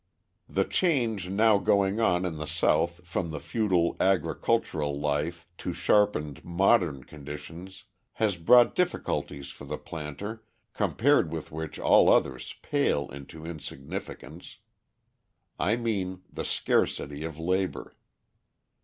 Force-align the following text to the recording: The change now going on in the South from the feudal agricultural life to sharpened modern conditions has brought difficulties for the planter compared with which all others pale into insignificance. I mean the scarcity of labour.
The 0.49 0.63
change 0.65 1.29
now 1.29 1.59
going 1.59 1.99
on 1.99 2.25
in 2.25 2.37
the 2.37 2.47
South 2.47 3.05
from 3.05 3.29
the 3.29 3.39
feudal 3.39 3.97
agricultural 3.99 4.99
life 4.99 5.47
to 5.59 5.73
sharpened 5.73 6.43
modern 6.43 7.03
conditions 7.03 7.83
has 8.13 8.35
brought 8.35 8.73
difficulties 8.73 9.51
for 9.51 9.65
the 9.65 9.77
planter 9.77 10.43
compared 10.73 11.31
with 11.31 11.51
which 11.51 11.77
all 11.77 12.09
others 12.09 12.55
pale 12.63 13.09
into 13.11 13.45
insignificance. 13.45 14.57
I 15.59 15.75
mean 15.75 16.23
the 16.33 16.45
scarcity 16.45 17.23
of 17.23 17.37
labour. 17.37 17.95